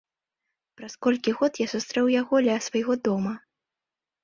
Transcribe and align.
Праз 0.79 0.93
колькі 1.07 1.35
год 1.41 1.61
я 1.65 1.69
сустрэў 1.75 2.11
яго 2.21 2.35
ля 2.49 2.57
свайго 2.71 2.93
дома. 3.11 3.37